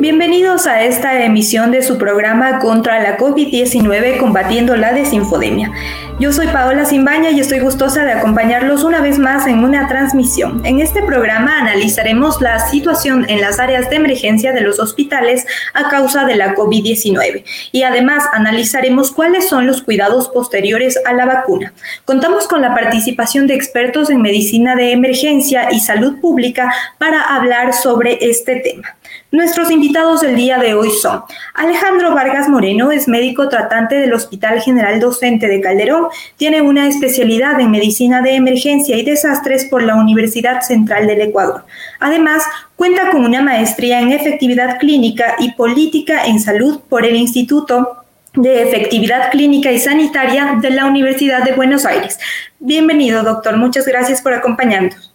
[0.00, 5.72] Bienvenidos a esta emisión de su programa contra la COVID-19 combatiendo la desinfodemia.
[6.18, 10.64] Yo soy Paola Simbaña y estoy gustosa de acompañarlos una vez más en una transmisión.
[10.64, 15.44] En este programa analizaremos la situación en las áreas de emergencia de los hospitales
[15.74, 21.26] a causa de la COVID-19 y además analizaremos cuáles son los cuidados posteriores a la
[21.26, 21.74] vacuna.
[22.06, 27.74] Contamos con la participación de expertos en medicina de emergencia y salud pública para hablar
[27.74, 28.96] sobre este tema.
[29.32, 31.22] Nuestros invitados del día de hoy son
[31.54, 37.60] Alejandro Vargas Moreno, es médico tratante del Hospital General Docente de Calderón, tiene una especialidad
[37.60, 41.64] en medicina de emergencia y desastres por la Universidad Central del Ecuador.
[42.00, 42.42] Además,
[42.74, 48.64] cuenta con una maestría en efectividad clínica y política en salud por el Instituto de
[48.64, 52.18] Efectividad Clínica y Sanitaria de la Universidad de Buenos Aires.
[52.58, 53.56] Bienvenido, doctor.
[53.56, 55.09] Muchas gracias por acompañarnos.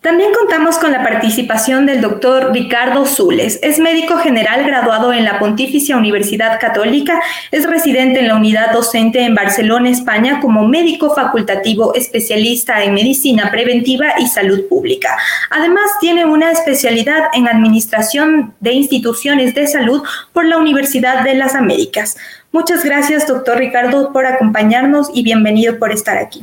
[0.00, 3.58] También contamos con la participación del doctor Ricardo Zules.
[3.62, 7.20] Es médico general graduado en la Pontificia Universidad Católica.
[7.50, 13.50] Es residente en la unidad docente en Barcelona, España, como médico facultativo especialista en medicina
[13.50, 15.18] preventiva y salud pública.
[15.50, 21.54] Además, tiene una especialidad en administración de instituciones de salud por la Universidad de las
[21.54, 22.16] Américas.
[22.52, 26.42] Muchas gracias, doctor Ricardo, por acompañarnos y bienvenido por estar aquí.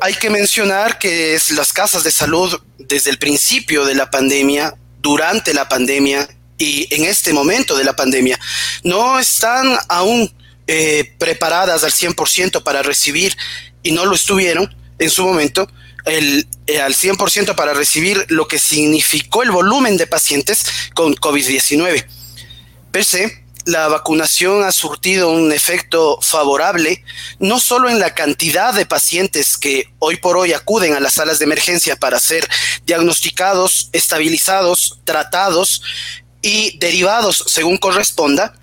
[0.00, 4.74] Hay que mencionar que es las casas de salud desde el principio de la pandemia,
[5.00, 6.28] durante la pandemia
[6.58, 8.38] y en este momento de la pandemia,
[8.84, 10.32] no están aún
[10.66, 13.36] eh, preparadas al 100% para recibir
[13.82, 15.68] y no lo estuvieron en su momento
[16.04, 16.44] eh,
[16.80, 22.04] al 100% para recibir lo que significó el volumen de pacientes con COVID-19.
[22.90, 27.04] Per se, la vacunación ha surtido un efecto favorable,
[27.38, 31.38] no solo en la cantidad de pacientes que hoy por hoy acuden a las salas
[31.38, 32.48] de emergencia para ser
[32.84, 35.82] diagnosticados, estabilizados, tratados
[36.42, 38.54] y derivados según corresponda,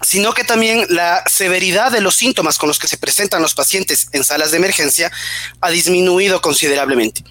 [0.00, 4.08] sino que también la severidad de los síntomas con los que se presentan los pacientes
[4.12, 5.10] en salas de emergencia
[5.60, 7.24] ha disminuido considerablemente.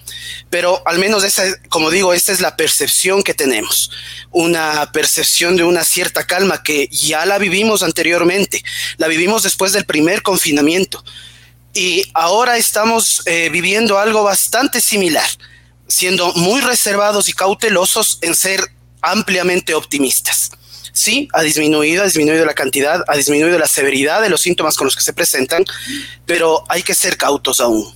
[0.50, 3.90] Pero al menos esa, como digo, esta es la percepción que tenemos,
[4.30, 8.62] una percepción de una cierta calma que ya la vivimos anteriormente,
[8.98, 11.02] la vivimos después del primer confinamiento
[11.72, 15.28] y ahora estamos eh, viviendo algo bastante similar,
[15.86, 18.60] siendo muy reservados y cautelosos en ser
[19.00, 20.50] ampliamente optimistas
[20.98, 24.86] sí, ha disminuido, ha disminuido la cantidad, ha disminuido la severidad de los síntomas con
[24.86, 25.64] los que se presentan,
[26.26, 27.86] pero hay que ser cautos aún.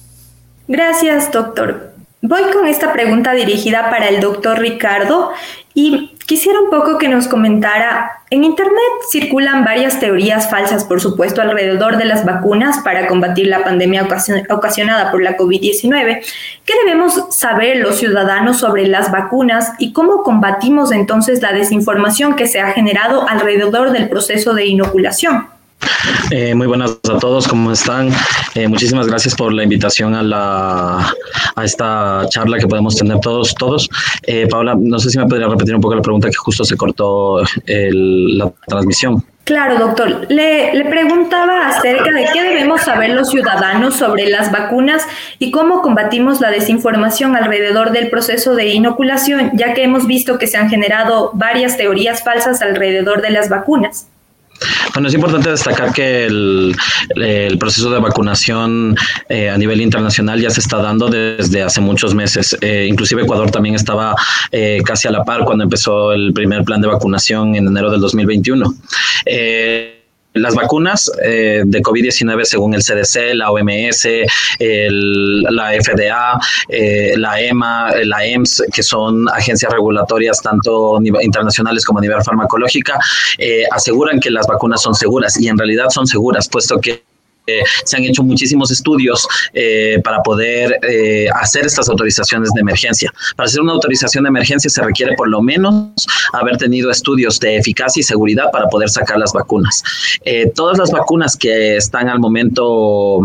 [0.69, 1.93] Gracias, doctor.
[2.25, 5.32] Voy con esta pregunta dirigida para el doctor Ricardo
[5.74, 8.74] y quisiera un poco que nos comentara, en Internet
[9.10, 14.06] circulan varias teorías falsas, por supuesto, alrededor de las vacunas para combatir la pandemia
[14.50, 16.22] ocasionada por la COVID-19.
[16.64, 22.46] ¿Qué debemos saber los ciudadanos sobre las vacunas y cómo combatimos entonces la desinformación que
[22.46, 25.46] se ha generado alrededor del proceso de inoculación?
[26.30, 28.10] Eh, muy buenas a todos, ¿cómo están?
[28.54, 31.14] Eh, muchísimas gracias por la invitación a, la,
[31.62, 33.54] a esta charla que podemos tener todos.
[33.54, 33.88] todos.
[34.26, 36.76] Eh, Paula, no sé si me podría repetir un poco la pregunta que justo se
[36.76, 39.24] cortó la transmisión.
[39.44, 40.26] Claro, doctor.
[40.28, 45.04] Le, le, preguntaba acerca de qué debemos saber los ciudadanos sobre las vacunas
[45.40, 50.46] y cómo combatimos la desinformación alrededor del proceso de inoculación, ya que hemos visto que
[50.46, 54.06] se han generado varias teorías falsas alrededor de las vacunas.
[54.94, 56.76] Bueno, es importante destacar que el,
[57.58, 58.96] proceso de vacunación
[59.28, 62.56] eh, a nivel internacional ya se está dando desde hace muchos meses.
[62.60, 64.14] Eh, inclusive Ecuador también estaba
[64.50, 68.00] eh, casi a la par cuando empezó el primer plan de vacunación en enero del
[68.00, 68.74] 2021.
[70.34, 74.08] Las vacunas eh, de COVID-19, según el CDC, la OMS,
[74.58, 82.02] la FDA, eh, la EMA, la EMS, que son agencias regulatorias tanto internacionales como a
[82.02, 82.99] nivel farmacológica,
[83.37, 87.02] eh, aseguran que las vacunas son seguras y en realidad son seguras, puesto que
[87.46, 93.12] eh, se han hecho muchísimos estudios eh, para poder eh, hacer estas autorizaciones de emergencia.
[93.36, 95.92] Para hacer una autorización de emergencia se requiere por lo menos
[96.32, 99.82] haber tenido estudios de eficacia y seguridad para poder sacar las vacunas.
[100.54, 103.20] todas las vacunas que están al momento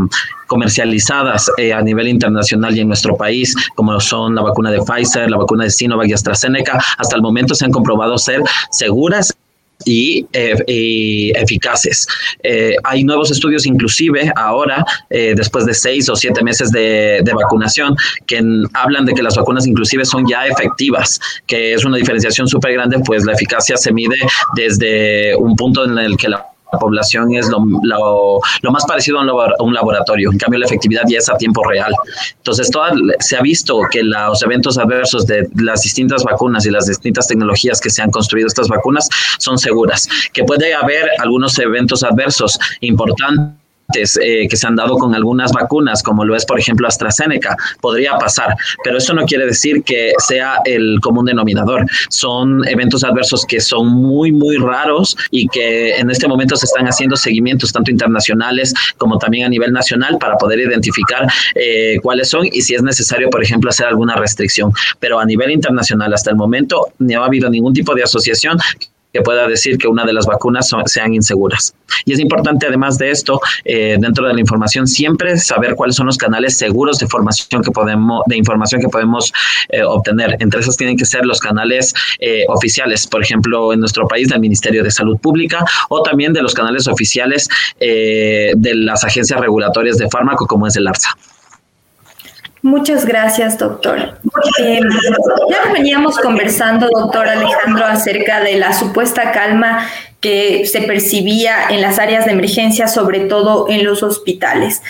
[0.48, 5.38] comercializadas a nivel internacional y en nuestro país, como son la vacuna de Pfizer, la
[5.38, 8.42] vacuna de Sinovac y AstraZeneca, hasta el momento se han comprobado ser
[8.72, 9.36] seguras
[9.86, 12.08] y, eh, eficaces.
[12.44, 17.34] Eh, hay nuevos estudios inclusive ahora, eh, después de seis o siete meses de, de
[17.34, 17.96] vacunación,
[18.26, 18.42] que
[18.74, 23.00] hablan de que las vacunas inclusive son ya efectivas, que es una diferenciación súper grande,
[23.06, 24.18] pues la eficacia se mide
[24.56, 29.24] desde un punto en el que la la población es lo, lo, más parecido a
[29.60, 30.32] un, laboratorio.
[30.32, 31.94] En cambio, la efectividad ya es a tiempo real.
[32.38, 36.88] Entonces, toda, se ha visto que los eventos adversos de las distintas vacunas y las
[36.88, 39.10] distintas tecnologías que se han construido estas vacunas
[39.40, 40.08] son seguras.
[40.34, 46.04] Que puede haber algunos eventos adversos importantes eh, que se han dado con algunas vacunas,
[46.04, 48.54] como lo es, por ejemplo, AstraZeneca, podría pasar,
[48.84, 51.86] pero eso no quiere decir que sea el común denominador.
[52.10, 56.86] Son eventos adversos que son muy, muy raros y que en este momento se están
[56.86, 61.26] haciendo seguimientos tanto internacionales como también a nivel nacional para poder identificar
[61.56, 64.74] eh, cuáles son y si es necesario, por ejemplo, hacer alguna restricción.
[65.00, 68.58] Pero a nivel internacional, hasta el momento, no ha habido ningún tipo de asociación
[69.14, 71.74] que pueda decir que una de las vacunas sean inseguras.
[72.06, 76.08] Y es importante, además de esto, eh, dentro de la información, siempre saber cuáles son
[76.08, 79.34] los canales seguros de formación que podemos, de información que podemos
[79.70, 80.38] eh, obtener.
[80.40, 84.40] Entre esos tienen que ser los canales eh, oficiales, por ejemplo, en nuestro país del
[84.40, 87.48] Ministerio de Salud Pública o también de los canales oficiales
[87.80, 91.10] de las agencias regulatorias de fármaco, como es el ARSA.
[92.68, 94.20] Muchas gracias, doctor.
[94.60, 94.82] Eh,
[95.50, 101.98] ya veníamos conversando, doctor Alejandro, acerca de la supuesta calma que se percibía en las
[101.98, 104.82] áreas de emergencia, sobre todo en los hospitales.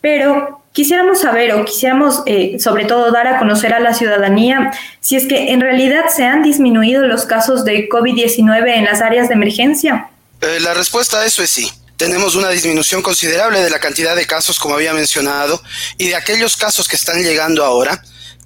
[0.00, 5.16] Pero quisiéramos saber o quisiéramos eh, sobre todo dar a conocer a la ciudadanía si
[5.16, 9.34] es que en realidad se han disminuido los casos de COVID-19 en las áreas de
[9.34, 10.08] emergencia.
[10.40, 14.26] Eh, la respuesta a eso es sí tenemos una disminución considerable de la cantidad de
[14.26, 15.62] casos, como había mencionado,
[15.96, 18.02] y de aquellos casos que están llegando ahora,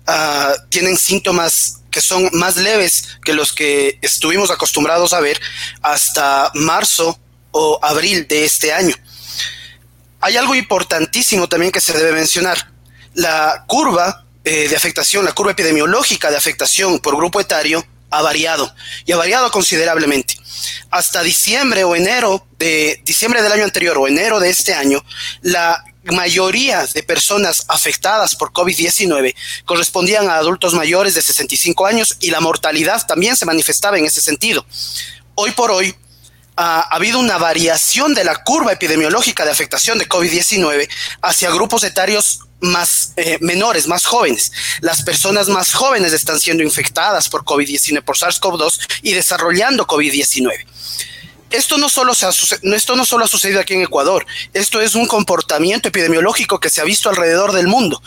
[0.07, 5.41] uh, tienen síntomas que son más leves que los que estuvimos acostumbrados a ver
[5.83, 7.19] hasta marzo
[7.51, 8.95] o abril de este año.
[10.21, 12.71] Hay algo importantísimo también que se debe mencionar.
[13.15, 18.73] La curva eh, de afectación, la curva epidemiológica de afectación por grupo etario ha variado
[19.07, 20.41] y ha variado considerablemente
[20.91, 25.03] hasta diciembre o enero de diciembre del año anterior o enero de este año,
[25.43, 32.31] la mayoría de personas afectadas por COVID-19 correspondían a adultos mayores de 65 años y
[32.31, 34.65] la mortalidad también se manifestaba en ese sentido.
[35.35, 35.95] Hoy por hoy,
[36.57, 40.89] ha, habido una variación de la curva epidemiológica de afectación de COVID-19
[41.23, 44.53] hacia grupos etarios más eh, menores, más jóvenes.
[44.81, 50.67] Las personas más jóvenes están siendo infectadas por COVID-19, por SARS-CoV-2 y desarrollando COVID-19.
[51.51, 52.31] Esto no, solo se ha,
[52.63, 56.81] esto no solo ha sucedido aquí en Ecuador, esto es un comportamiento epidemiológico que se
[56.81, 58.01] ha visto alrededor del mundo.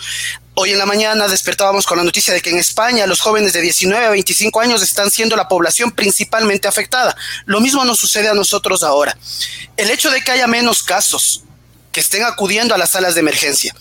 [0.55, 3.61] Hoy en la mañana despertábamos con la noticia de que en España los jóvenes de
[3.61, 7.17] 19 a 25 años están siendo la población principalmente afectada.
[7.45, 9.17] Lo mismo nos sucede a nosotros ahora.
[9.75, 11.43] El hecho de que haya menos casos
[11.91, 13.75] que estén acudiendo a las salas de emergencia,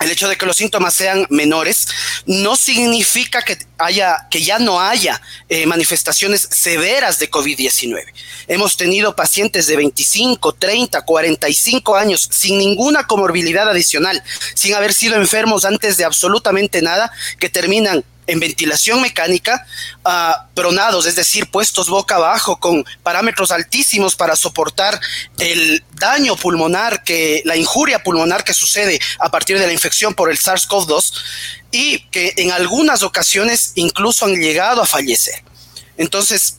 [0.00, 1.88] el hecho de que los síntomas sean menores
[2.26, 8.04] no significa que haya que ya no haya eh, manifestaciones severas de COVID-19.
[8.46, 14.22] Hemos tenido pacientes de 25, 30, 45 años sin ninguna comorbilidad adicional,
[14.54, 19.66] sin haber sido enfermos antes de absolutamente nada, que terminan en ventilación mecánica,
[20.04, 25.00] uh, pronados, es decir, puestos boca abajo con parámetros altísimos para soportar
[25.38, 30.30] el daño pulmonar, que la injuria pulmonar que sucede a partir de la infección por
[30.30, 31.12] el SARS-CoV-2
[31.70, 35.42] y que en algunas ocasiones incluso han llegado a fallecer.
[35.96, 36.58] Entonces,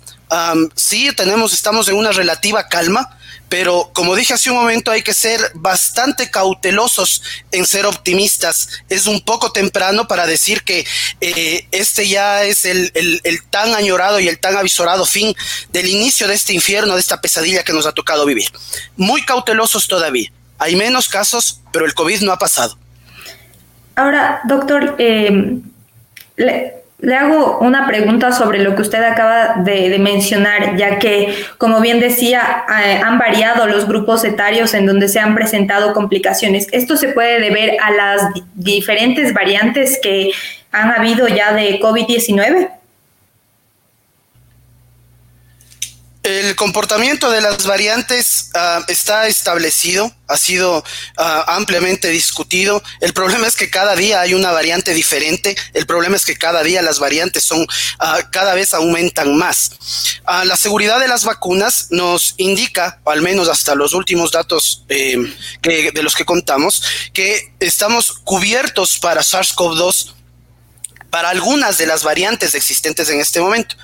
[0.75, 3.17] sí, tenemos, estamos en una relativa calma,
[3.49, 8.69] pero como dije hace un momento, hay que ser bastante cautelosos en ser optimistas.
[8.89, 10.85] Es un poco temprano para decir que
[11.21, 15.35] eh, este ya es el, el, tan añorado y el tan avisorado fin
[15.69, 18.49] del inicio de este infierno, de esta pesadilla que nos ha tocado vivir.
[18.97, 20.31] Muy cautelosos todavía.
[20.57, 22.77] Hay menos casos, pero el COVID no ha pasado.
[23.95, 25.59] Ahora, doctor, eh,
[26.37, 31.79] le, le hago una pregunta sobre lo que usted acaba de, mencionar, ya que, como
[31.79, 36.67] bien decía, han variado los grupos etarios en donde se han presentado complicaciones.
[36.71, 38.23] ¿Esto se puede deber a las
[38.55, 40.31] diferentes variantes que
[40.71, 42.69] han habido ya de COVID-19?
[46.25, 52.81] El comportamiento de las variantes uh, está establecido, ha sido uh, ampliamente discutido.
[52.99, 55.55] El problema es que cada día hay una variante diferente.
[55.75, 57.67] El problema es que cada día las variantes son uh,
[58.31, 59.69] cada vez aumentan más.
[60.25, 66.01] la seguridad de las vacunas nos indica, al menos hasta los últimos datos que, de
[66.01, 66.81] los que contamos,
[67.13, 70.15] que estamos cubiertos para SARS-CoV-2
[71.15, 73.77] para algunas de las variantes existentes en este momento.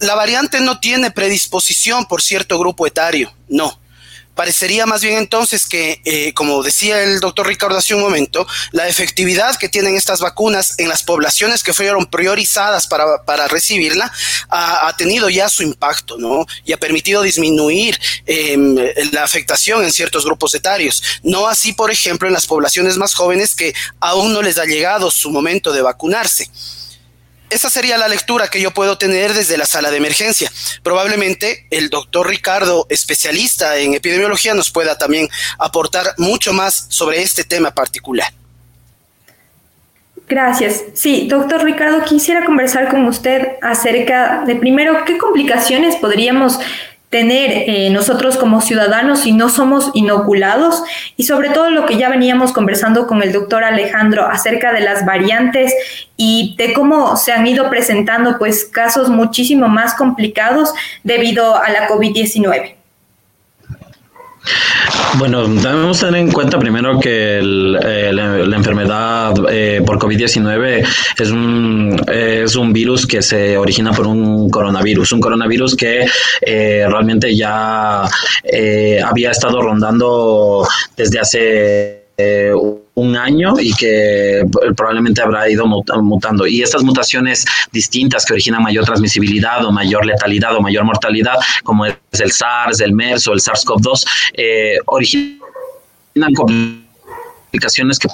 [0.00, 3.78] La variante no tiene predisposición por cierto grupo etario, no.
[4.34, 8.88] Parecería más bien entonces que, eh, como decía el doctor Ricardo hace un momento, la
[8.88, 14.10] efectividad que tienen estas vacunas en las poblaciones que fueron priorizadas para, recibirla
[14.48, 16.46] ha, tenido ya su impacto, ¿no?
[16.64, 18.74] Y ha permitido disminuir em,
[19.12, 21.02] la afectación en ciertos grupos etarios.
[21.22, 25.10] No así, por ejemplo, en las poblaciones más jóvenes que aún no les ha llegado
[25.10, 26.50] su momento de vacunarse.
[27.54, 30.50] Esa sería la lectura que yo puedo tener desde la sala de emergencia.
[30.82, 35.28] Probablemente el doctor Ricardo, especialista en epidemiología, nos pueda también
[35.60, 38.26] aportar mucho más sobre este tema particular.
[40.26, 40.82] Gracias.
[40.94, 46.58] Sí, doctor Ricardo, quisiera conversar con usted acerca de primero qué complicaciones podríamos
[47.14, 50.82] tener eh, nosotros como ciudadanos si no somos inoculados
[51.16, 55.06] y sobre todo lo que ya veníamos conversando con el doctor Alejandro acerca de las
[55.06, 55.72] variantes
[56.16, 61.86] y de cómo se han ido presentando pues casos muchísimo más complicados debido a la
[61.86, 62.83] COVID-19.
[65.18, 70.86] Bueno, debemos tener en cuenta primero que eh, la, enfermedad eh, por COVID-19
[71.18, 76.06] es un, es un virus que se origina por un coronavirus, un coronavirus que
[76.40, 84.44] eh, realmente ya había estado rondando desde hace un año y que
[84.76, 86.46] probablemente habrá ido mutando.
[86.46, 91.86] Y estas mutaciones distintas que originan mayor transmisibilidad o mayor letalidad o mayor mortalidad, como
[91.86, 95.40] es el SARS, el MERS o el SARS-CoV-2, eh, originan
[96.34, 98.08] complicaciones que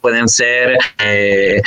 [0.00, 1.60] pueden ser eh,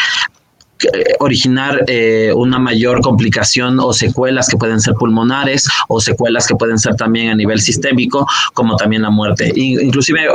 [1.19, 6.77] originar eh, una mayor complicación o secuelas que pueden ser pulmonares o secuelas que pueden
[6.77, 9.51] ser también a nivel sistémico, como también la muerte.
[9.55, 10.27] Inclusive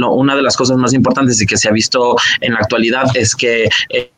[0.00, 3.34] una de las cosas más importantes y que se ha visto en la actualidad es
[3.34, 3.68] que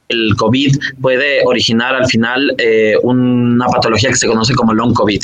[0.08, 5.22] el COVID puede originar al final eh, una patología que se conoce como long COVID.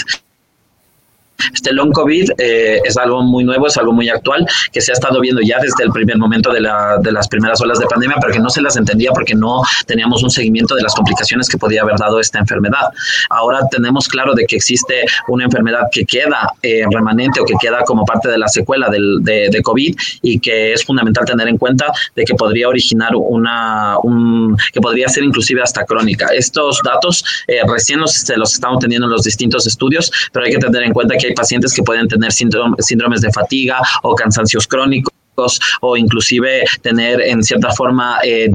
[1.54, 4.94] Este long COVID eh, es algo muy nuevo, es algo muy actual, que se ha
[4.94, 8.16] estado viendo ya desde el primer momento de, la, de las primeras olas de pandemia,
[8.20, 11.56] pero que no se las entendía porque no teníamos un seguimiento de las complicaciones que
[11.56, 12.88] podía haber dado esta enfermedad.
[13.30, 17.84] Ahora tenemos claro de que existe una enfermedad que queda eh, remanente o que queda
[17.84, 21.92] como parte de la secuela del, de, COVID y que es fundamental tener en cuenta
[22.14, 26.28] de que podría originar una, un, que podría ser inclusive hasta crónica.
[26.28, 30.58] Estos datos eh, recién los, los estamos teniendo en los distintos estudios, pero hay que
[30.58, 35.60] tener en cuenta que hay pacientes que pueden tener síndromes de fatiga o cansancios crónicos
[35.80, 38.50] o inclusive tener en cierta forma eh,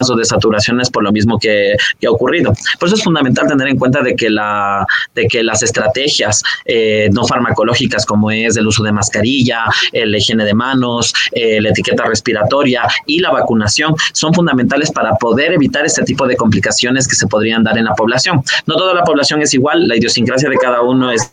[0.00, 1.76] o de saturaciones por lo mismo que,
[2.06, 2.52] ha ocurrido.
[2.78, 7.08] Por eso es fundamental tener en cuenta de que, la, de que las estrategias eh,
[7.12, 12.04] no farmacológicas como es el uso de mascarilla, el higiene de manos, eh, la etiqueta
[12.04, 17.26] respiratoria y la vacunación son fundamentales para poder evitar este tipo de complicaciones que se
[17.26, 18.42] podrían dar en la población.
[18.66, 21.32] No toda la población es igual, la idiosincrasia de cada uno es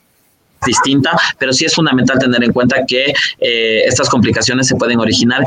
[0.66, 5.44] distinta, pero sí es fundamental tener en cuenta que eh, estas complicaciones se pueden originar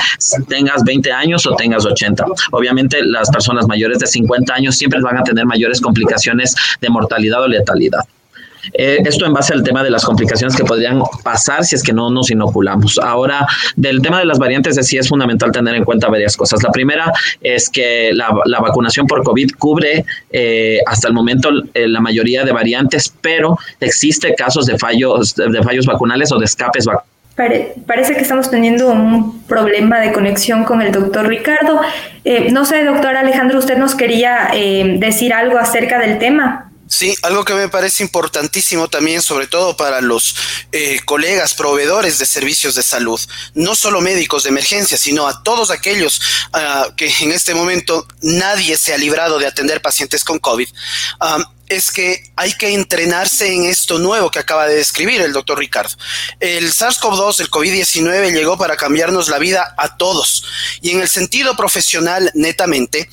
[0.48, 2.24] tengas 20 años o tengas 80.
[2.52, 7.42] Obviamente las personas mayores de 50 años siempre van a tener mayores complicaciones de mortalidad
[7.42, 8.04] o letalidad.
[8.72, 11.92] Eh, esto en base al tema de las complicaciones que podrían pasar si es que
[11.92, 12.98] no nos inoculamos.
[12.98, 13.46] Ahora,
[13.76, 16.62] del tema de las variantes, sí es fundamental tener en cuenta varias cosas.
[16.62, 18.28] La primera es que la,
[18.60, 24.34] vacunación por COVID cubre eh, hasta el momento eh, la mayoría de variantes, pero existe
[24.34, 27.18] casos de fallos, de fallos vacunales o de escapes vacunales
[27.86, 31.80] parece que estamos teniendo un problema de conexión con el doctor Ricardo.
[32.24, 36.67] Eh, no sé, doctor Alejandro, usted nos quería eh, decir algo acerca del tema.
[36.88, 40.34] Sí, algo que me parece importantísimo también, sobre todo para los
[40.72, 43.20] eh, colegas proveedores de servicios de salud,
[43.54, 46.20] no solo médicos de emergencia, sino a todos aquellos
[46.52, 50.68] ah, que en este momento nadie se ha librado de atender pacientes con COVID.
[51.68, 55.94] Es que hay que entrenarse en esto nuevo que acaba de describir el doctor Ricardo.
[56.40, 60.44] El SARS-CoV-2, el COVID-19, llegó para cambiarnos la vida a todos.
[60.80, 63.10] Y en el sentido profesional, netamente,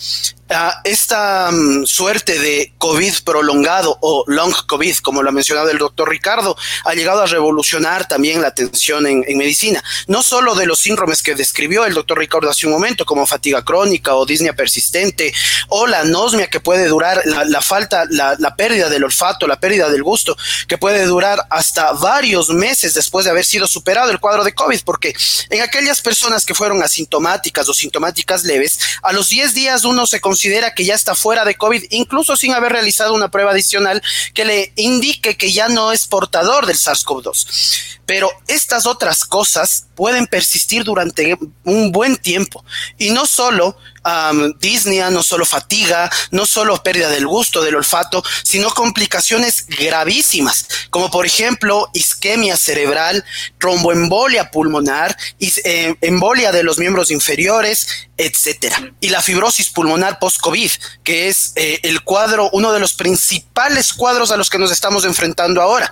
[0.84, 6.10] esta mm, suerte de COVID prolongado o long COVID, como lo ha mencionado el doctor
[6.10, 9.84] Ricardo, ha llegado a revolucionar también la atención en, medicina.
[10.08, 13.64] No solo de los síndromes que describió el doctor Ricardo hace un momento, como fatiga
[13.64, 15.34] crónica o disnea persistente,
[15.70, 19.90] o la anosmia que puede durar, la, falta, la, la pérdida del olfato, la pérdida
[19.90, 20.38] del gusto,
[20.68, 24.82] que puede durar hasta varios meses después de haber sido superado el cuadro de COVID,
[24.86, 25.16] porque
[25.50, 30.22] en aquellas personas que fueron asintomáticas o sintomáticas leves, a los 10 días uno se
[30.22, 30.35] considera
[30.74, 34.02] que ya está fuera de COVID, incluso sin haber realizado una prueba adicional
[34.34, 37.96] que le indique que ya no es portador del SARS-CoV-2.
[38.06, 42.64] Pero estas otras cosas pueden persistir durante un buen tiempo
[42.98, 48.24] y no solo um, disnea, no solo fatiga, no solo pérdida del gusto, del olfato,
[48.44, 53.26] sino complicaciones gravísimas, como por ejemplo isquemia cerebral,
[53.58, 57.88] tromboembolia pulmonar, eh, embolia de los miembros inferiores,
[58.18, 58.94] etcétera.
[59.00, 60.72] Y la fibrosis pulmonar post-COVID,
[61.04, 65.06] que es eh, el cuadro, uno de los principales cuadros a los que nos estamos
[65.06, 65.92] enfrentando ahora.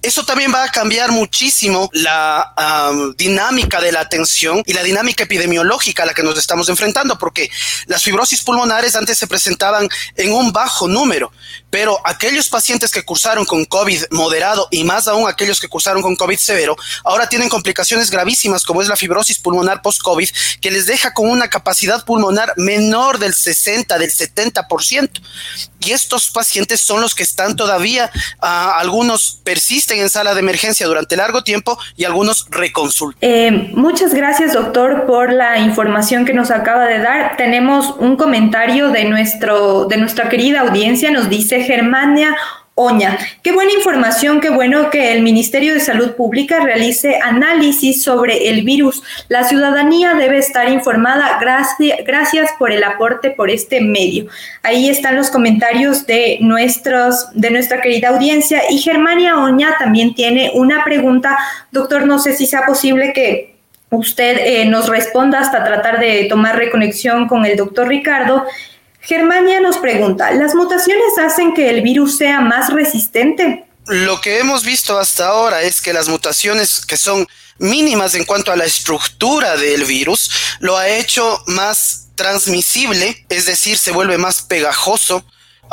[0.00, 2.54] Eso también va a cambiar muchísimo la
[3.18, 7.50] dinámica de la atención y la dinámica epidemiológica a la que nos estamos enfrentando, porque
[7.84, 9.86] las fibrosis pulmonares antes se presentaban
[10.16, 11.30] en un bajo número,
[11.74, 16.14] pero aquellos pacientes que cursaron con COVID moderado y más aún aquellos que cursaron con
[16.14, 20.28] COVID severo, ahora tienen complicaciones gravísimas como es la fibrosis pulmonar post-COVID,
[20.60, 25.20] que les deja con una capacidad pulmonar menor del 60, del 70%.
[25.84, 30.86] Y estos pacientes son los que están todavía, ah, algunos persisten en sala de emergencia
[30.86, 33.18] durante largo tiempo y algunos reconsultan.
[33.20, 37.36] Eh, muchas gracias, doctor, por la información que nos acaba de dar.
[37.36, 42.36] Tenemos un comentario de, nuestro, de nuestra querida audiencia, nos dice Germania
[42.76, 43.18] Oña.
[43.44, 48.64] Qué buena información, qué bueno que el Ministerio de Salud Pública realice análisis sobre el
[48.64, 49.00] virus.
[49.28, 51.38] La ciudadanía debe estar informada.
[51.40, 54.26] Gracias, gracias por el aporte por este medio.
[54.64, 58.62] Ahí están los comentarios de, nuestros, de nuestra querida audiencia.
[58.68, 61.38] Y Germania Oña también tiene una pregunta.
[61.70, 63.54] Doctor, no sé si sea posible que
[63.90, 68.44] usted eh, nos responda hasta tratar de tomar reconexión con el doctor Ricardo.
[69.06, 73.66] Germania nos pregunta, ¿las mutaciones hacen que el virus sea más resistente?
[73.86, 77.26] Lo que hemos visto hasta ahora es que las mutaciones que son
[77.58, 83.76] mínimas en cuanto a la estructura del virus lo ha hecho más transmisible, es decir,
[83.76, 85.24] se vuelve más pegajoso,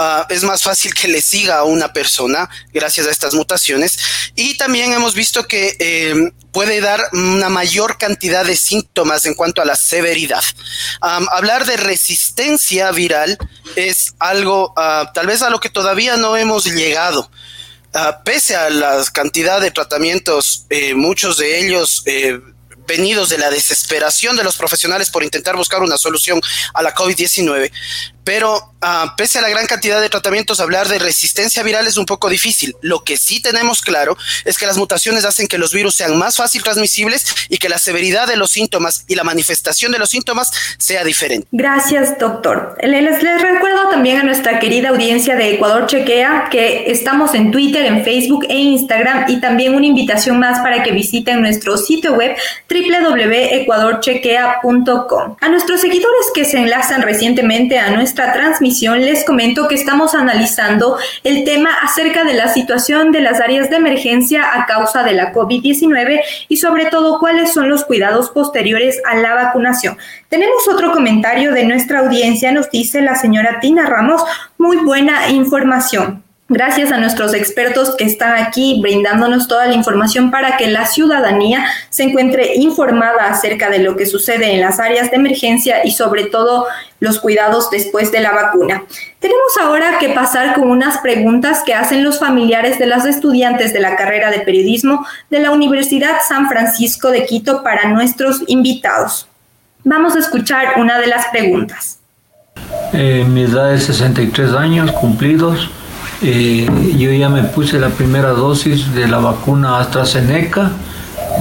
[0.03, 3.99] Ah, es más fácil que le siga a una persona gracias a estas mutaciones.
[4.35, 9.61] Y también hemos visto que eh, puede dar una mayor cantidad de síntomas en cuanto
[9.61, 10.41] a la severidad.
[11.01, 13.37] hablar de resistencia viral
[13.75, 17.29] es algo ah, tal vez a lo que todavía no hemos llegado.
[17.93, 22.39] Ah, pese a la cantidad de tratamientos, eh, muchos de ellos eh,
[22.87, 26.41] venidos de la desesperación de los profesionales por intentar buscar una solución
[26.73, 27.71] a la COVID-19,
[28.23, 32.05] pero uh, pese a la gran cantidad de tratamientos, hablar de resistencia viral es un
[32.05, 32.75] poco difícil.
[32.81, 36.38] Lo que sí tenemos claro es que las mutaciones hacen que los virus sean más
[36.38, 40.51] fácil transmisibles y que la severidad de los síntomas y la manifestación de los síntomas
[40.77, 41.47] sea diferente.
[41.51, 42.77] Gracias, doctor.
[42.81, 48.03] Les, recuerdo también a nuestra querida audiencia de Ecuador Chequea que estamos en Twitter, en
[48.03, 52.36] Facebook e Instagram y también una invitación más para que visiten nuestro sitio web
[52.69, 55.38] www.ecuadorchequea.com.
[55.39, 60.97] A nuestros seguidores que se enlazan recientemente a nuestra transmisión les comento que estamos analizando
[61.24, 65.32] el tema acerca de la situación de las áreas de emergencia a causa de la
[65.32, 66.19] COVID-19
[66.50, 69.97] y sobre todo cuáles son los cuidados posteriores a la vacunación.
[70.28, 74.21] Tenemos otro comentario de nuestra audiencia, nos dice la señora Tina Ramos,
[74.58, 76.21] muy buena información.
[76.53, 81.65] Gracias a nuestros expertos que están aquí brindándonos toda la información para que la ciudadanía
[81.89, 86.25] se encuentre informada acerca de lo que sucede en las áreas de emergencia y sobre
[86.25, 86.65] todo
[86.99, 88.83] los cuidados después de la vacuna.
[89.19, 93.79] Tenemos ahora que pasar con unas preguntas que hacen los familiares de las estudiantes de
[93.79, 99.25] la carrera de periodismo de la Universidad San Francisco de Quito para nuestros invitados.
[99.85, 101.99] Vamos a escuchar una de las preguntas.
[102.91, 105.69] Eh, mi edad es 63 años cumplidos
[106.23, 110.71] eh, yo ya me puse la primera dosis de la vacuna AstraZeneca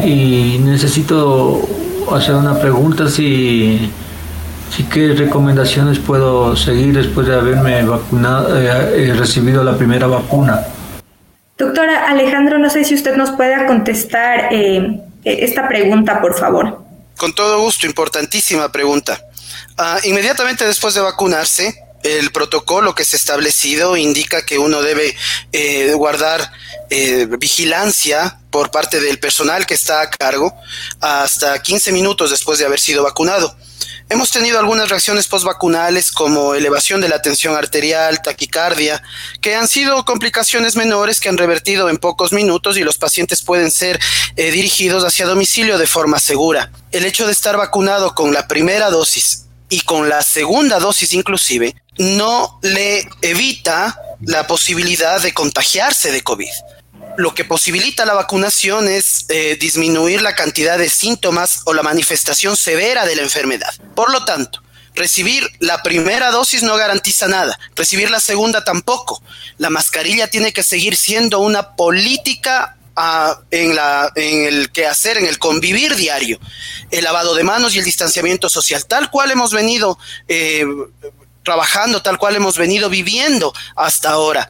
[0.02, 1.60] y necesito
[2.14, 3.90] hacer una pregunta si,
[4.74, 10.66] si qué recomendaciones puedo seguir después de haberme vacunado, eh, eh, recibido la primera vacuna.
[11.58, 14.48] Doctora Alejandro, no sé si usted nos pueda contestar
[15.24, 16.82] esta pregunta, por favor.
[17.18, 19.20] Con todo gusto, importantísima pregunta.
[19.76, 25.16] Ah, inmediatamente después de vacunarse, el protocolo que se ha establecido indica que uno debe
[25.52, 26.50] eh, guardar
[26.88, 30.54] eh, vigilancia por parte del personal que está a cargo
[31.00, 33.56] hasta 15 minutos después de haber sido vacunado.
[34.08, 39.00] Hemos tenido algunas reacciones postvacunales como elevación de la tensión arterial, taquicardia,
[39.40, 43.70] que han sido complicaciones menores que han revertido en pocos minutos y los pacientes pueden
[43.70, 44.00] ser
[44.34, 46.72] eh, dirigidos hacia domicilio de forma segura.
[46.90, 51.76] El hecho de estar vacunado con la primera dosis y con la segunda dosis inclusive
[51.98, 56.50] no le evita la posibilidad de contagiarse de COVID.
[57.16, 62.56] Lo que posibilita la vacunación es eh, disminuir la cantidad de síntomas o la manifestación
[62.56, 63.74] severa de la enfermedad.
[63.94, 64.62] Por lo tanto,
[64.94, 69.22] recibir la primera dosis no garantiza nada, recibir la segunda tampoco.
[69.58, 75.26] La mascarilla tiene que seguir siendo una política ah, en, la, en el quehacer, en
[75.26, 76.38] el convivir diario.
[76.90, 79.98] El lavado de manos y el distanciamiento social, tal cual hemos venido
[80.28, 80.64] eh,
[81.50, 84.48] trabajando tal cual hemos venido viviendo hasta ahora.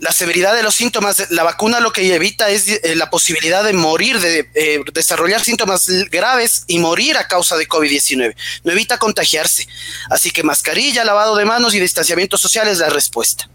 [0.00, 3.72] La severidad de los síntomas, la vacuna lo que evita es eh, la posibilidad de
[3.74, 8.34] morir, de eh, desarrollar síntomas graves y morir a causa de COVID-19.
[8.64, 9.68] No evita contagiarse.
[10.10, 13.48] Así que mascarilla, lavado de manos y distanciamiento social es la respuesta.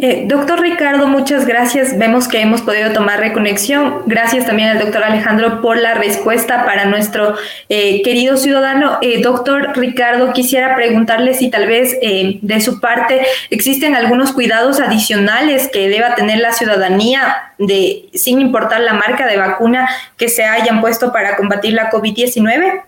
[0.00, 1.98] Eh, doctor Ricardo, muchas gracias.
[1.98, 4.02] Vemos que hemos podido tomar reconexión.
[4.06, 7.34] Gracias también al doctor Alejandro por la respuesta para nuestro
[7.68, 8.98] eh, querido ciudadano.
[9.02, 15.68] Eh, doctor Ricardo, quisiera preguntarle si tal vez de su parte existen algunos cuidados adicionales
[15.72, 20.80] que deba tener la ciudadanía de, sin importar la marca de vacuna que se hayan
[20.80, 22.82] puesto para combatir la COVID-19.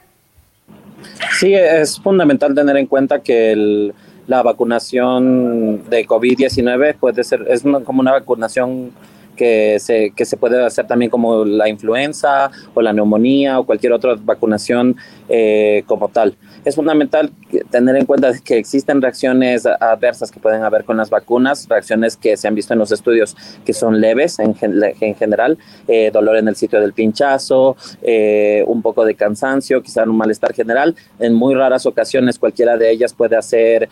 [1.40, 3.94] Sí, es fundamental tener en cuenta que el
[4.30, 8.92] la vacunación de COVID-19 puede ser, es como una vacunación
[9.34, 13.92] que se, que se puede hacer también como la influenza o la neumonía o cualquier
[13.92, 14.94] otra vacunación
[15.28, 16.36] eh, como tal.
[16.64, 17.30] Es fundamental
[17.70, 22.36] tener en cuenta que existen reacciones adversas que pueden haber con las vacunas, reacciones que
[22.36, 26.48] se han visto en los estudios que son leves en, en general, eh, dolor en
[26.48, 30.94] el sitio del pinchazo, eh, un poco de cansancio, quizá un malestar general.
[31.18, 33.88] En muy raras ocasiones cualquiera de ellas puede hacer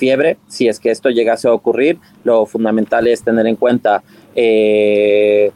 [0.00, 0.38] fiebre.
[0.48, 4.02] Si es que esto llegase a ocurrir, lo fundamental es tener en cuenta
[4.34, 5.52] eh,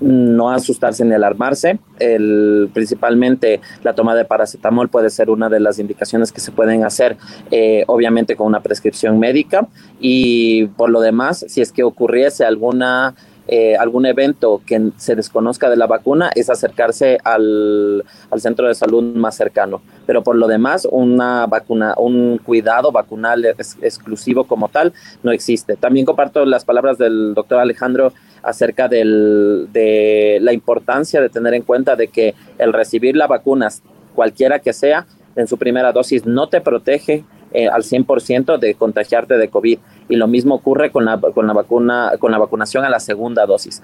[0.00, 1.78] no asustarse ni alarmarse.
[1.98, 6.84] El, principalmente la toma de paracetamol puede ser una de las indicaciones que se pueden
[6.84, 7.16] hacer,
[7.50, 9.68] eh, obviamente con una prescripción médica.
[10.00, 13.14] Y por lo demás, si es que ocurriese alguna
[13.52, 18.04] eh, algún evento que se desconozca de la vacuna es acercarse al,
[18.36, 19.82] centro de salud más cercano.
[20.06, 24.92] Pero por lo demás, una vacuna, un cuidado vacunal exclusivo como tal
[25.24, 25.74] no existe.
[25.74, 31.96] También comparto las palabras del doctor Alejandro acerca de la importancia de tener en cuenta
[31.96, 33.68] de que el recibir la vacuna,
[34.14, 39.36] cualquiera que sea, en su primera dosis no te protege eh, al 100% de contagiarte
[39.36, 39.78] de COVID.
[40.08, 43.46] Y lo mismo ocurre con la, con la, vacuna, con la vacunación a la segunda
[43.46, 43.82] dosis.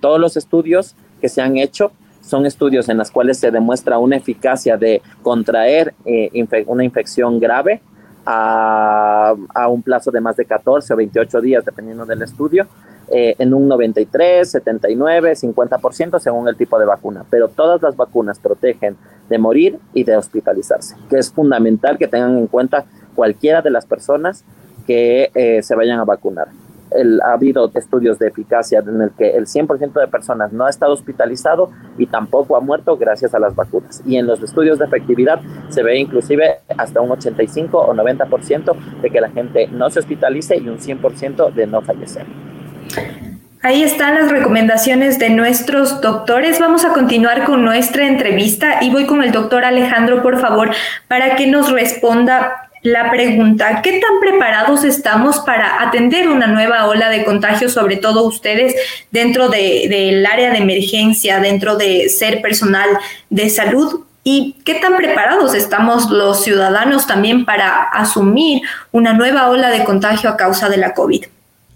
[0.00, 4.16] todos los estudios que se han hecho son estudios en los cuales se demuestra una
[4.16, 6.30] eficacia de contraer eh,
[6.66, 7.82] una infección grave
[8.24, 12.66] a, a, un plazo de más de 14 o 28 días, dependiendo del estudio,
[13.08, 17.24] eh, en un 93, 79, 50% según el tipo de vacuna.
[17.30, 18.96] Pero todas las vacunas protegen
[19.28, 23.86] de morir y de hospitalizarse, que es fundamental que tengan en cuenta cualquiera de las
[23.86, 24.44] personas
[24.86, 26.48] que eh, se vayan a vacunar.
[27.24, 30.92] ha habido estudios de eficacia en el que el 100% de personas no ha estado
[30.92, 34.02] hospitalizado y tampoco ha muerto gracias a las vacunas.
[34.06, 39.10] Y en los estudios de efectividad se ve inclusive hasta un 85 o 90% de
[39.10, 42.26] que la gente no se hospitalice y un 100% de no fallecer.
[43.62, 46.60] Ahí están las recomendaciones de nuestros doctores.
[46.60, 50.70] Vamos a continuar con nuestra entrevista y voy con el doctor Alejandro, por favor,
[51.08, 57.08] para que nos responda la pregunta, ¿qué tan preparados estamos para atender una nueva ola
[57.08, 58.74] de contagios, sobre todo ustedes
[59.10, 62.90] dentro del área de emergencia, dentro de ser personal
[63.30, 64.04] de salud?
[64.22, 68.60] ¿Y qué tan preparados estamos los ciudadanos también para asumir
[68.92, 71.24] una nueva ola de contagio a causa de la COVID?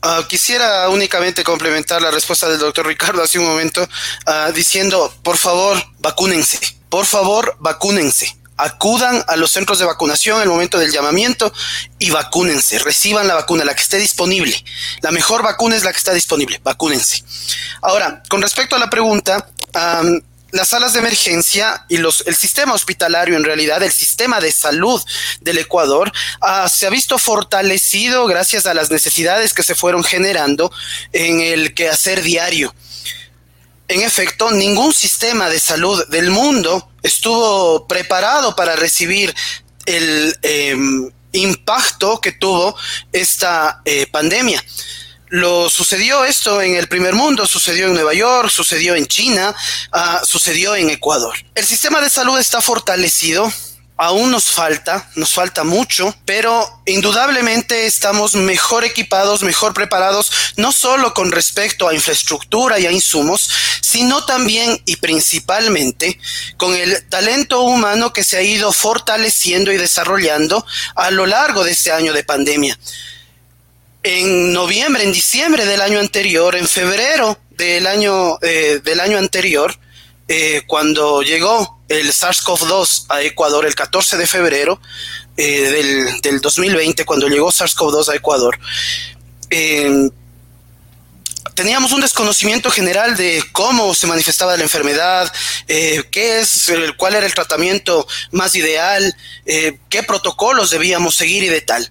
[0.02, 3.86] Ah, quisiera únicamente complementar la respuesta del doctor Ricardo hace un momento
[4.26, 6.58] ah, diciendo, por favor, vacúnense,
[6.88, 11.52] por favor, vacúnense acudan a los centros de vacunación en el momento del llamamiento
[11.98, 14.52] y vacúnense, reciban la vacuna, la que esté disponible.
[15.00, 17.22] La mejor vacuna es la que está disponible, vacúnense.
[17.80, 19.48] Ahora, con respecto a la pregunta,
[20.50, 25.02] las salas de emergencia y los, el sistema hospitalario, en realidad, el sistema de salud
[25.40, 30.72] del Ecuador, ah, se ha visto fortalecido gracias a las necesidades que se fueron generando
[31.12, 32.74] en el quehacer diario.
[33.88, 39.34] En efecto, ningún sistema de salud del mundo estuvo preparado para recibir
[39.86, 42.76] el em, impacto que tuvo
[43.12, 44.62] esta eh, pandemia.
[45.30, 49.54] Lo sucedió esto en el primer mundo, sucedió en Nueva York, sucedió en China,
[49.92, 51.36] ah, sucedió en Ecuador.
[51.54, 53.52] El sistema de salud está fortalecido,
[53.98, 61.12] aún nos falta, nos falta mucho, pero indudablemente estamos mejor equipados, mejor preparados, no solo
[61.12, 63.50] con respecto a infraestructura y a insumos,
[63.82, 66.18] sino también y principalmente
[66.56, 70.64] con el talento humano que se ha ido fortaleciendo y desarrollando
[70.94, 72.78] a lo largo de este año de pandemia.
[74.02, 79.74] En noviembre, en diciembre del año anterior, en febrero del año, eh, del año anterior,
[80.30, 84.78] eh, cuando llegó el SARS-CoV-2 a Ecuador el 14 de febrero
[85.38, 88.58] eh, del, 2020, cuando llegó SARS-CoV-2 a Ecuador,
[89.48, 90.10] eh,
[91.54, 95.32] teníamos un desconocimiento general de cómo se manifestaba la enfermedad,
[95.66, 101.90] qué es, cuál era el tratamiento más ideal, qué protocolos debíamos seguir y de tal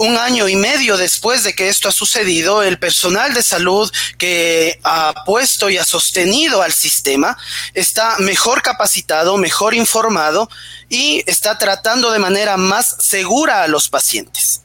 [0.00, 4.80] un año y medio después de que esto ha sucedido, el personal de salud que
[4.82, 7.36] ha puesto y ha sostenido al sistema
[7.74, 10.48] está mejor capacitado, mejor informado
[10.88, 14.62] y está tratando de manera más segura a los pacientes.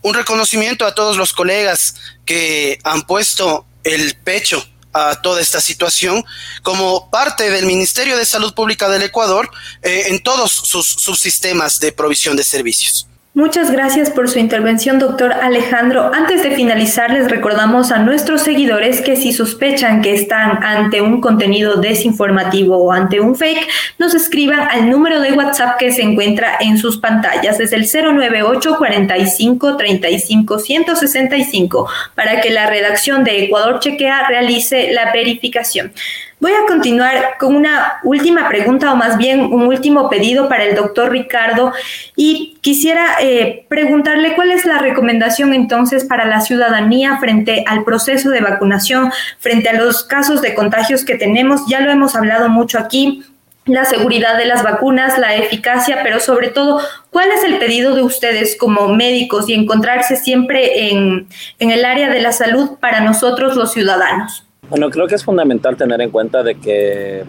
[0.00, 6.24] Un reconocimiento a todos los colegas que han puesto el pecho a toda esta situación
[6.62, 9.50] como parte del Ministerio de Salud Pública del Ecuador
[9.82, 13.08] eh, en todos sus subsistemas de provisión de servicios.
[13.38, 16.10] Muchas gracias por su intervención, doctor Alejandro.
[16.12, 21.20] Antes de finalizar, les recordamos a nuestros seguidores que si sospechan que están ante un
[21.20, 23.64] contenido desinformativo o ante un fake,
[23.96, 27.60] nos escriban al número de WhatsApp que se encuentra en sus pantallas.
[27.60, 35.12] Es el 098 45 35 165 para que la redacción de Ecuador Chequea realice la
[35.12, 35.92] verificación.
[36.40, 40.76] Voy a continuar con una última pregunta o más bien un último pedido para el
[40.76, 41.72] doctor Ricardo
[42.14, 48.30] y quisiera eh, preguntarle cuál es la recomendación entonces para la ciudadanía frente al proceso
[48.30, 51.62] de vacunación, frente a los casos de contagios que tenemos.
[51.66, 53.24] Ya lo hemos hablado mucho aquí,
[53.64, 58.02] la seguridad de las vacunas, la eficacia, pero sobre todo, ¿cuál es el pedido de
[58.02, 61.26] ustedes como médicos y encontrarse siempre en,
[61.58, 64.47] en el área de la salud para nosotros los ciudadanos?
[64.70, 67.24] Bueno, creo que es fundamental tener en cuenta de que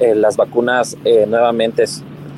[0.00, 1.84] eh, las vacunas eh, nuevamente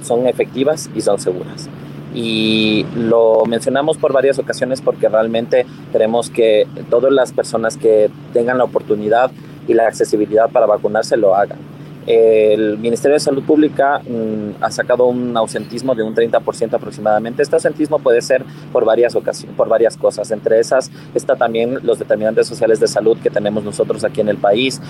[0.02, 1.68] son efectivas y son seguras.
[2.14, 8.58] Y lo mencionamos por varias ocasiones porque realmente queremos que todas las personas que tengan
[8.58, 9.30] la oportunidad
[9.66, 11.58] y la accesibilidad para vacunarse lo hagan
[12.06, 17.42] el Ministerio de Salud Pública mm, ha sacado un ausentismo de un 30% aproximadamente.
[17.42, 20.30] Este ausentismo puede ser por varias ocasiones, por varias cosas.
[20.30, 24.38] Entre esas está también los determinantes sociales de salud que tenemos nosotros aquí en el
[24.38, 24.80] país,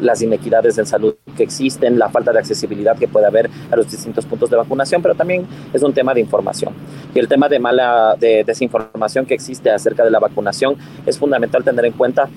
[0.00, 3.90] las inequidades en salud que existen, la falta de accesibilidad que puede haber a los
[3.90, 6.74] distintos puntos de vacunación, pero también es un tema de información.
[7.14, 11.64] Y el tema de mala de desinformación que existe acerca de la vacunación es fundamental
[11.64, 12.28] tener en cuenta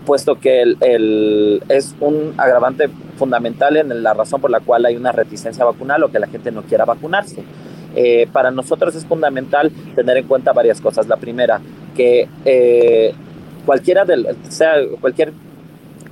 [0.00, 5.12] puesto que el, es un agravante fundamental en la razón por la cual hay una
[5.12, 7.44] reticencia vacunal o que la gente no quiera vacunarse.
[7.96, 11.08] Eh, para nosotros es fundamental tener en cuenta varias cosas.
[11.08, 11.60] La primera,
[11.96, 13.12] que eh,
[13.66, 15.32] cualquiera del, sea cualquier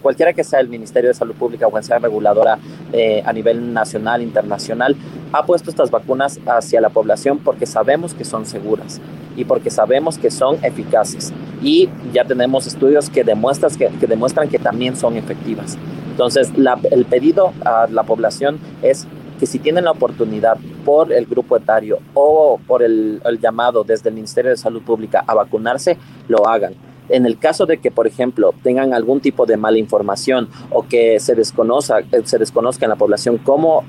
[0.02, 2.58] cualquiera que sea el Ministerio de Salud Pública o sea reguladora
[2.92, 4.94] eh, a nivel nacional, internacional,
[5.32, 9.00] ha puesto estas vacunas hacia la población porque sabemos que son seguras
[9.38, 11.32] y porque sabemos que son eficaces.
[11.62, 15.78] Y ya tenemos estudios que demuestran que, que demuestran que también son efectivas.
[16.10, 16.50] Entonces,
[16.90, 19.06] el pedido a la población es
[19.38, 24.08] que si tienen la oportunidad por el grupo etario o por el, el, llamado desde
[24.08, 25.96] el Ministerio de Salud Pública a vacunarse,
[26.26, 26.74] lo hagan.
[27.08, 31.20] En el caso de que, por ejemplo, tengan algún tipo de mala información o que
[31.20, 33.84] se desconozca, se desconozca en la población cómo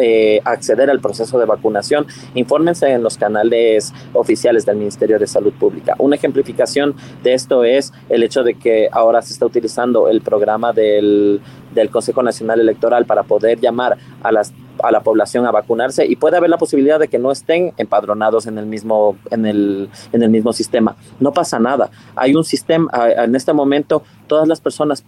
[0.00, 5.52] eh, acceder al proceso de vacunación, infórmense en los canales oficiales del Ministerio de Salud
[5.52, 5.94] Pública.
[5.98, 10.72] Una ejemplificación de esto es el hecho de que ahora se está utilizando el programa
[10.72, 11.40] del,
[11.74, 14.52] del Consejo Nacional Electoral para poder llamar a las
[14.82, 18.46] a la población a vacunarse y puede haber la posibilidad de que no estén empadronados
[18.46, 20.96] en el mismo, en el, en el mismo sistema.
[21.20, 21.90] No pasa nada.
[22.14, 25.02] Hay un sistema, en este momento, todas las personas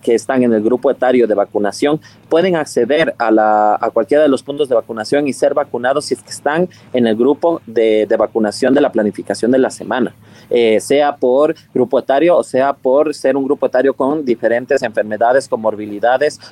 [0.00, 4.28] que están en el grupo etario de vacunación pueden acceder a, la, a cualquiera de
[4.28, 8.06] los puntos de vacunación y ser vacunados si es que están en el grupo de,
[8.06, 10.14] de vacunación de la planificación de la semana,
[10.48, 15.48] eh, sea por grupo etario o sea por ser un grupo etario con diferentes enfermedades,
[15.48, 15.99] comorbilidades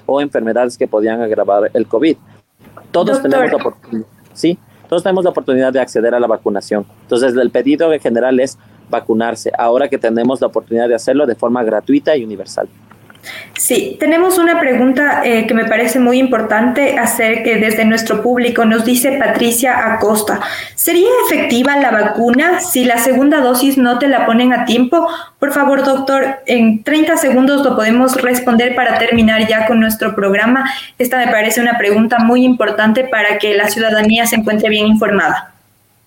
[0.06, 2.16] o enfermedades que podían agravar el COVID.
[2.90, 4.58] Todos tenemos la oportunidad, sí,
[4.88, 6.86] todos tenemos la oportunidad de acceder a la vacunación.
[7.02, 8.58] Entonces, el pedido en general es
[8.88, 12.68] vacunarse, ahora que tenemos la oportunidad de hacerlo de forma gratuita y universal.
[13.58, 18.64] Sí, tenemos una pregunta eh, que me parece muy importante hacer que desde nuestro público
[18.64, 20.40] nos dice Patricia Acosta.
[20.76, 25.08] ¿Sería efectiva la vacuna si la segunda dosis no te la ponen a tiempo?
[25.40, 30.70] Por favor, doctor, en 30 segundos lo podemos responder para terminar ya con nuestro programa.
[30.98, 35.52] Esta me parece una pregunta muy importante para que la ciudadanía se encuentre bien informada.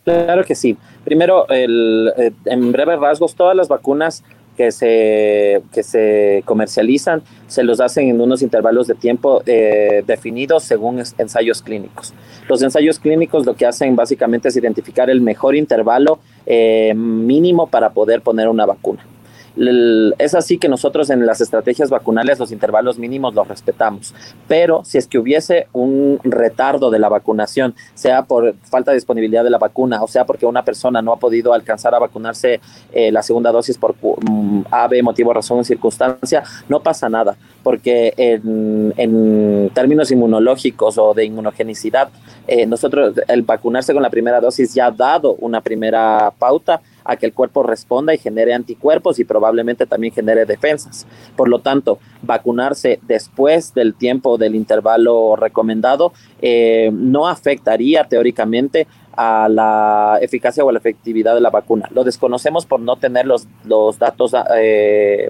[0.03, 0.77] Claro que sí.
[1.03, 4.23] Primero, el, eh, en breves rasgos, todas las vacunas
[4.61, 10.63] que se, que se comercializan se los hacen en unos intervalos de tiempo eh, definidos
[10.63, 12.13] según ensayos clínicos.
[12.47, 17.89] Los ensayos clínicos lo que hacen básicamente es identificar el mejor intervalo eh, mínimo para
[17.89, 19.03] poder poner una vacuna.
[20.17, 24.13] Es así que nosotros en las estrategias vacunales los intervalos mínimos los respetamos,
[24.47, 29.43] pero si es que hubiese un retardo de la vacunación, sea por falta de disponibilidad
[29.43, 32.61] de la vacuna o sea porque una persona no ha podido alcanzar a vacunarse
[32.93, 38.13] eh, la segunda dosis por um, ave, motivo, razón o circunstancia, no pasa nada, porque
[38.17, 42.09] en, en términos inmunológicos o de inmunogenicidad,
[42.47, 47.15] eh, nosotros el vacunarse con la primera dosis ya ha dado una primera pauta a
[47.15, 51.07] que el cuerpo responda y genere anticuerpos y probablemente también genere defensas.
[51.35, 59.49] Por lo tanto, vacunarse después del tiempo del intervalo recomendado eh, no afectaría teóricamente a
[59.49, 61.87] la eficacia o a la efectividad de la vacuna.
[61.91, 63.47] Lo desconocemos por no tener los,
[63.99, 65.29] datos eh,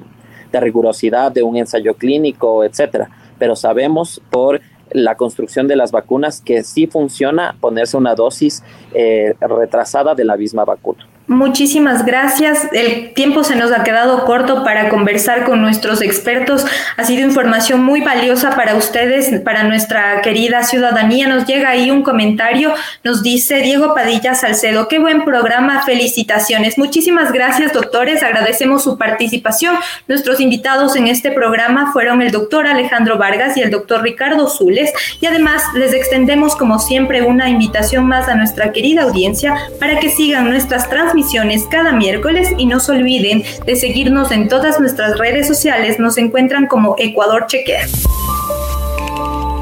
[0.52, 6.42] de rigurosidad de un ensayo clínico, etcétera, pero sabemos por la construcción de las vacunas
[6.42, 11.08] que sí funciona ponerse una dosis eh, retrasada de la misma vacuna.
[11.32, 12.68] Muchísimas gracias.
[12.74, 16.66] El tiempo se nos ha quedado corto para conversar con nuestros expertos.
[16.98, 21.30] Ha sido información muy valiosa para ustedes, para nuestra querida ciudadanía.
[21.30, 22.74] Nos llega ahí un comentario,
[23.06, 26.78] nos dice Diego Padilla Salcedo, qué buen programa, felicitaciones.
[26.78, 28.24] Muchísimas gracias, doctores.
[28.24, 29.78] Agradecemos su participación.
[30.10, 34.92] Nuestros invitados en este programa fueron el doctor Alejandro Vargas y el doctor Ricardo Zules.
[35.22, 40.10] Y además les extendemos, como siempre, una invitación más a nuestra querida audiencia para que
[40.10, 41.21] sigan nuestras transmisiones
[41.70, 46.00] cada miércoles y no se olviden de seguirnos en todas nuestras redes sociales.
[46.00, 47.86] Nos encuentran como Ecuador Chequea.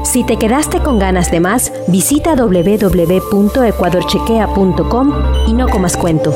[0.04, 5.12] Si te quedaste con ganas de más, visita www.ecuadorchequea.com
[5.46, 6.34] y no comas cuento.